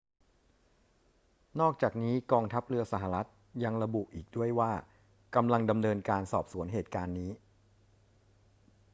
[1.59, 3.31] นอกจากนี้ กองทัพเรือสหรัฐฯ
[3.63, 4.71] ยังระบุอีกด้วยว่า
[5.35, 7.31] กำลังดำเนินการสอบสวนเหตุการณ์นี้